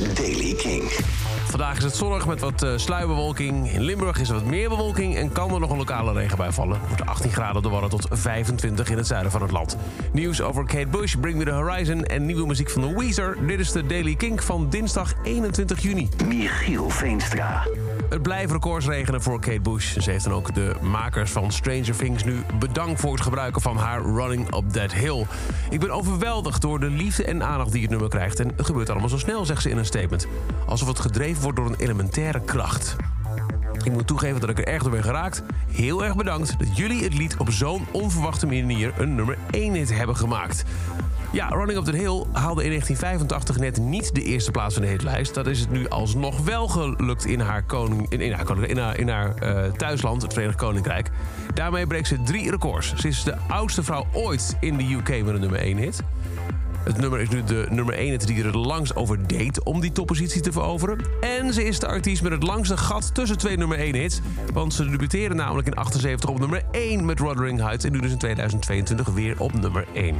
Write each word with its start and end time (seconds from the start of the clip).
is 0.00 0.14
Daily 0.14 0.54
King. 0.54 0.82
Vandaag 1.44 1.76
is 1.76 1.84
het 1.84 1.94
zonnig 1.94 2.26
met 2.26 2.40
wat 2.40 2.62
uh, 2.62 2.72
sluierbewolking. 2.76 3.72
In 3.72 3.80
Limburg 3.80 4.20
is 4.20 4.28
er 4.28 4.34
wat 4.34 4.44
meer 4.44 4.68
bewolking 4.68 5.16
en 5.16 5.32
kan 5.32 5.54
er 5.54 5.60
nog 5.60 5.70
een 5.70 5.76
lokale 5.76 6.12
regenbui 6.12 6.52
vallen. 6.52 6.78
Het 6.80 6.88
wordt 6.88 7.06
18 7.06 7.32
graden 7.32 7.70
Wadden 7.70 7.90
tot 7.90 8.06
25 8.10 8.90
in 8.90 8.96
het 8.96 9.06
zuiden 9.06 9.32
van 9.32 9.42
het 9.42 9.50
land. 9.50 9.76
Nieuws 10.12 10.40
over 10.40 10.64
Kate 10.64 10.86
Bush, 10.86 11.14
Bring 11.20 11.38
Me 11.38 11.44
The 11.44 11.50
Horizon 11.50 12.04
en 12.04 12.26
nieuwe 12.26 12.46
muziek 12.46 12.70
van 12.70 12.82
The 12.82 12.98
Weezer. 12.98 13.46
Dit 13.46 13.60
is 13.60 13.72
de 13.72 13.86
Daily 13.86 14.14
Kink 14.14 14.42
van 14.42 14.68
dinsdag 14.70 15.14
21 15.22 15.82
juni. 15.82 16.08
Michiel 16.26 16.90
Veenstra. 16.90 17.66
Het 18.12 18.22
blijft 18.22 18.52
records 18.52 18.86
regenen 18.86 19.22
voor 19.22 19.40
Kate 19.40 19.60
Bush. 19.60 19.96
Ze 19.96 20.10
heeft 20.10 20.24
dan 20.24 20.32
ook 20.32 20.54
de 20.54 20.74
makers 20.80 21.30
van 21.30 21.52
Stranger 21.52 21.96
Things 21.96 22.24
nu 22.24 22.42
bedankt 22.58 23.00
voor 23.00 23.12
het 23.12 23.20
gebruiken 23.20 23.62
van 23.62 23.76
haar 23.76 24.02
Running 24.02 24.54
Up 24.54 24.70
That 24.70 24.92
Hill. 24.92 25.26
Ik 25.70 25.80
ben 25.80 25.90
overweldigd 25.90 26.62
door 26.62 26.80
de 26.80 26.90
liefde 26.90 27.24
en 27.24 27.42
aandacht 27.42 27.72
die 27.72 27.80
het 27.80 27.90
nummer 27.90 28.08
krijgt. 28.08 28.40
En 28.40 28.52
het 28.56 28.66
gebeurt 28.66 28.90
allemaal 28.90 29.08
zo 29.08 29.18
snel, 29.18 29.46
zegt 29.46 29.62
ze 29.62 29.70
in 29.70 29.78
een 29.78 29.84
statement. 29.84 30.26
Alsof 30.66 30.88
het 30.88 30.98
gedreven 30.98 31.42
wordt 31.42 31.58
door 31.58 31.66
een 31.66 31.76
elementaire 31.76 32.40
kracht. 32.40 32.96
Ik 33.84 33.92
moet 33.92 34.06
toegeven 34.06 34.40
dat 34.40 34.50
ik 34.50 34.58
er 34.58 34.66
erg 34.66 34.82
door 34.82 34.92
ben 34.92 35.02
geraakt. 35.02 35.42
Heel 35.70 36.04
erg 36.04 36.16
bedankt 36.16 36.58
dat 36.58 36.76
jullie 36.76 37.04
het 37.04 37.14
lied 37.14 37.36
op 37.36 37.50
zo'n 37.50 37.86
onverwachte 37.90 38.46
manier 38.46 38.92
een 38.96 39.14
nummer 39.14 39.38
1 39.50 39.74
hit 39.74 39.96
hebben 39.96 40.16
gemaakt. 40.16 40.64
Ja, 41.32 41.48
Running 41.48 41.78
Up 41.78 41.84
the 41.84 41.96
Hill 41.96 42.24
haalde 42.32 42.64
in 42.64 42.68
1985 42.68 43.58
net 43.58 43.78
niet 43.78 44.14
de 44.14 44.22
eerste 44.22 44.50
plaats 44.50 44.74
van 44.74 44.82
de 44.82 44.88
hitlijst. 44.88 45.34
Dat 45.34 45.46
is 45.46 45.60
het 45.60 45.70
nu 45.70 45.88
alsnog 45.88 46.40
wel 46.40 46.68
gelukt 46.68 47.24
in 47.24 47.40
haar, 47.40 47.62
koning, 47.62 48.10
in, 48.10 48.32
haar, 48.32 48.68
in 48.68 48.78
haar, 48.78 48.98
in 48.98 49.08
haar 49.08 49.34
uh, 49.42 49.72
thuisland, 49.72 50.22
het 50.22 50.32
Verenigd 50.32 50.58
Koninkrijk. 50.58 51.10
Daarmee 51.54 51.86
breekt 51.86 52.08
ze 52.08 52.22
drie 52.22 52.50
records. 52.50 52.94
Ze 52.94 53.08
is 53.08 53.22
de 53.22 53.36
oudste 53.48 53.82
vrouw 53.82 54.06
ooit 54.12 54.56
in 54.60 54.76
de 54.76 54.92
UK 54.92 55.24
met 55.24 55.34
een 55.34 55.40
nummer 55.40 55.58
1 55.58 55.76
hit. 55.76 56.02
Het 56.84 56.98
nummer 56.98 57.20
is 57.20 57.28
nu 57.28 57.44
de 57.44 57.66
nummer 57.70 57.94
1 57.94 58.18
die 58.18 58.38
er 58.38 58.44
het 58.44 58.54
langst 58.54 58.96
over 58.96 59.26
deed 59.26 59.62
om 59.62 59.80
die 59.80 59.92
toppositie 59.92 60.40
te 60.40 60.52
veroveren. 60.52 60.98
En 61.20 61.52
ze 61.52 61.64
is 61.64 61.78
de 61.78 61.86
artiest 61.86 62.22
met 62.22 62.32
het 62.32 62.42
langste 62.42 62.76
gat 62.76 63.14
tussen 63.14 63.38
twee 63.38 63.56
nummer 63.56 63.78
1 63.78 63.94
hits. 63.94 64.20
Want 64.52 64.74
ze 64.74 64.90
debuteerde 64.90 65.34
namelijk 65.34 65.66
in 65.66 65.74
78 65.74 66.30
op 66.30 66.38
nummer 66.38 66.62
1 66.70 67.04
met 67.04 67.18
Wuthering 67.18 67.60
Heights... 67.60 67.84
en 67.84 67.92
nu 67.92 68.00
dus 68.00 68.10
in 68.10 68.18
2022 68.18 69.08
weer 69.08 69.40
op 69.40 69.52
nummer 69.52 69.86
1. 69.92 70.16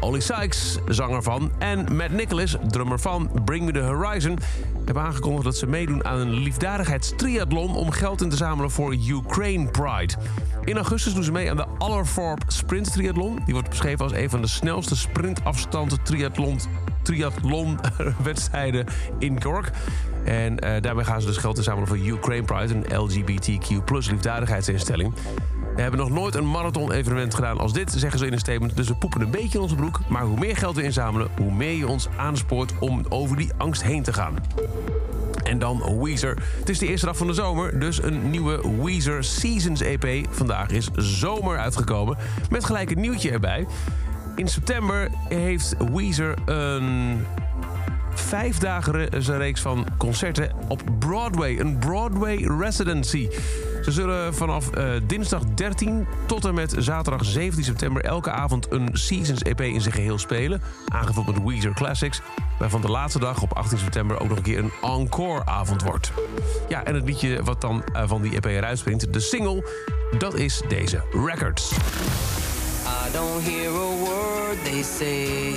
Ollie 0.00 0.20
Sykes, 0.20 0.78
zanger 0.88 1.22
van, 1.22 1.50
en 1.58 1.96
Matt 1.96 2.12
Nicholas, 2.12 2.56
drummer 2.68 3.00
van 3.00 3.30
Bring 3.44 3.64
Me 3.64 3.72
The 3.72 3.80
Horizon... 3.80 4.38
hebben 4.84 5.02
aangekondigd 5.02 5.44
dat 5.44 5.56
ze 5.56 5.66
meedoen 5.66 6.04
aan 6.04 6.18
een 6.18 6.32
liefdadigheidstriathlon... 6.32 7.76
om 7.76 7.90
geld 7.90 8.22
in 8.22 8.28
te 8.28 8.36
zamelen 8.36 8.70
voor 8.70 8.94
Ukraine 8.94 9.70
Pride. 9.70 10.14
In 10.64 10.76
augustus 10.76 11.14
doen 11.14 11.22
ze 11.22 11.32
mee 11.32 11.50
aan 11.50 11.56
de 11.56 11.66
Allerforp 11.78 12.42
Sprint 12.46 12.92
Triathlon. 12.92 13.38
Die 13.44 13.54
wordt 13.54 13.68
beschreven 13.68 14.04
als 14.04 14.12
een 14.12 14.30
van 14.30 14.40
de 14.40 14.46
snelste 14.46 14.96
sprintafstanden 14.96 15.59
triathlon, 16.02 16.60
triathlon-wedstrijden 17.02 18.86
in 19.18 19.40
Cork. 19.40 19.70
En 20.24 20.52
uh, 20.52 20.80
daarbij 20.80 21.04
gaan 21.04 21.20
ze 21.20 21.26
dus 21.26 21.36
geld 21.36 21.56
inzamelen 21.56 21.88
voor 21.88 21.98
Ukraine 21.98 22.44
Pride... 22.44 22.74
een 22.74 22.96
LGBTQ 22.96 23.84
plus 23.84 24.10
liefdadigheidsinstelling. 24.10 25.14
We 25.74 25.82
hebben 25.82 26.00
nog 26.00 26.10
nooit 26.10 26.34
een 26.34 26.50
marathon-evenement 26.50 27.34
gedaan 27.34 27.58
als 27.58 27.72
dit, 27.72 27.92
zeggen 27.96 28.18
ze 28.18 28.26
in 28.26 28.32
een 28.32 28.38
statement. 28.38 28.76
Dus 28.76 28.88
we 28.88 28.94
poepen 28.94 29.20
een 29.20 29.30
beetje 29.30 29.58
in 29.58 29.62
onze 29.62 29.74
broek. 29.74 30.00
Maar 30.08 30.22
hoe 30.22 30.38
meer 30.38 30.56
geld 30.56 30.76
we 30.76 30.82
inzamelen, 30.82 31.28
hoe 31.36 31.52
meer 31.52 31.72
je 31.72 31.88
ons 31.88 32.08
aanspoort 32.16 32.72
om 32.78 33.04
over 33.08 33.36
die 33.36 33.50
angst 33.56 33.82
heen 33.82 34.02
te 34.02 34.12
gaan. 34.12 34.34
En 35.42 35.58
dan 35.58 36.02
Weezer. 36.02 36.36
Het 36.58 36.68
is 36.68 36.78
de 36.78 36.86
eerste 36.86 37.06
dag 37.06 37.16
van 37.16 37.26
de 37.26 37.32
zomer, 37.32 37.80
dus 37.80 38.02
een 38.02 38.30
nieuwe 38.30 38.82
Weezer 38.82 39.24
Seasons 39.24 39.80
EP. 39.80 40.26
Vandaag 40.30 40.70
is 40.70 40.88
zomer 40.94 41.58
uitgekomen, 41.58 42.16
met 42.50 42.64
gelijk 42.64 42.90
een 42.90 43.00
nieuwtje 43.00 43.30
erbij. 43.30 43.66
In 44.34 44.48
september 44.48 45.10
heeft 45.28 45.76
Weezer 45.92 46.34
een 46.44 47.26
vijf 48.14 48.58
reeks 49.26 49.60
van 49.60 49.86
concerten 49.96 50.52
op 50.68 50.82
Broadway. 50.98 51.58
Een 51.58 51.78
Broadway 51.78 52.36
residency. 52.36 53.28
Ze 53.82 53.92
zullen 53.92 54.34
vanaf 54.34 54.76
uh, 54.76 54.90
dinsdag 55.06 55.42
13 55.54 56.06
tot 56.26 56.44
en 56.44 56.54
met 56.54 56.74
zaterdag 56.78 57.24
17 57.24 57.64
september... 57.64 58.04
elke 58.04 58.30
avond 58.30 58.72
een 58.72 58.88
Seasons 58.92 59.42
EP 59.42 59.60
in 59.60 59.80
zijn 59.80 59.94
geheel 59.94 60.18
spelen. 60.18 60.62
Aangevuld 60.88 61.26
met 61.26 61.42
Weezer 61.44 61.74
Classics. 61.74 62.20
Waarvan 62.58 62.80
de 62.80 62.90
laatste 62.90 63.18
dag 63.18 63.42
op 63.42 63.52
18 63.52 63.78
september 63.78 64.20
ook 64.20 64.28
nog 64.28 64.36
een 64.36 64.42
keer 64.42 64.58
een 64.58 64.72
encore-avond 64.80 65.82
wordt. 65.82 66.12
Ja, 66.68 66.84
en 66.84 66.94
het 66.94 67.04
liedje 67.04 67.42
wat 67.42 67.60
dan 67.60 67.84
uh, 67.92 68.02
van 68.06 68.22
die 68.22 68.34
EP 68.34 68.44
eruit 68.44 68.78
springt, 68.78 69.12
de 69.12 69.20
single... 69.20 69.64
dat 70.18 70.34
is 70.34 70.62
deze, 70.68 71.02
Records. 71.12 71.72
Don't 73.12 73.42
hear 73.42 73.70
a 73.70 74.04
word 74.04 74.58
they 74.64 74.82
say. 74.82 75.52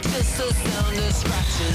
Just 0.00 0.38
the 0.38 0.52
sound 0.54 0.96
of 0.98 1.12
scratches 1.12 1.69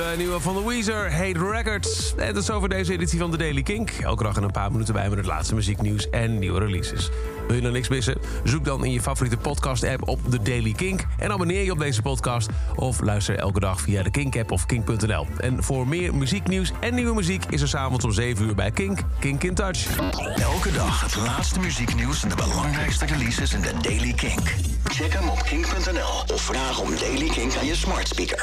De 0.00 0.14
nieuwe 0.16 0.40
van 0.40 0.54
de 0.54 0.64
Weezer, 0.66 1.12
Hate 1.12 1.50
Records. 1.50 2.14
En 2.16 2.34
dat 2.34 2.42
is 2.42 2.50
over 2.50 2.68
deze 2.68 2.92
editie 2.92 3.18
van 3.18 3.30
de 3.30 3.36
Daily 3.36 3.62
Kink. 3.62 3.90
Elke 3.90 4.22
dag 4.22 4.36
in 4.36 4.42
een 4.42 4.50
paar 4.50 4.72
minuten 4.72 4.94
bij 4.94 5.08
met 5.08 5.18
het 5.18 5.26
laatste 5.26 5.54
muzieknieuws 5.54 6.10
en 6.10 6.38
nieuwe 6.38 6.58
releases. 6.58 7.10
Wil 7.46 7.56
je 7.56 7.62
nou 7.62 7.74
niks 7.74 7.88
missen? 7.88 8.18
Zoek 8.44 8.64
dan 8.64 8.84
in 8.84 8.92
je 8.92 9.00
favoriete 9.00 9.36
podcast-app 9.36 10.08
op 10.08 10.20
de 10.30 10.42
Daily 10.42 10.72
Kink... 10.72 11.06
en 11.18 11.32
abonneer 11.32 11.64
je 11.64 11.72
op 11.72 11.78
deze 11.78 12.02
podcast 12.02 12.48
of 12.74 13.00
luister 13.00 13.36
elke 13.36 13.60
dag 13.60 13.80
via 13.80 14.02
de 14.02 14.10
Kink-app 14.10 14.50
of 14.50 14.66
kink.nl. 14.66 15.26
En 15.38 15.62
voor 15.62 15.88
meer 15.88 16.14
muzieknieuws 16.14 16.72
en 16.80 16.94
nieuwe 16.94 17.14
muziek 17.14 17.44
is 17.48 17.60
er 17.60 17.68
s'avonds 17.68 18.04
om 18.04 18.12
7 18.12 18.46
uur 18.46 18.54
bij 18.54 18.70
Kink, 18.70 18.98
Kink 19.18 19.42
in 19.42 19.54
Touch. 19.54 19.98
Elke 20.36 20.72
dag 20.72 21.00
het 21.00 21.16
laatste 21.16 21.60
muzieknieuws 21.60 22.22
en 22.22 22.28
de 22.28 22.34
belangrijkste 22.34 23.06
releases 23.06 23.52
in 23.52 23.60
de 23.60 23.72
Daily 23.82 24.12
Kink. 24.12 24.54
Check 24.84 25.12
hem 25.12 25.28
op 25.28 25.42
kink.nl 25.42 26.34
of 26.34 26.42
vraag 26.42 26.80
om 26.80 26.90
Daily 26.96 27.28
Kink 27.28 27.56
aan 27.56 27.66
je 27.66 27.74
smart 27.74 28.08
speaker. 28.08 28.38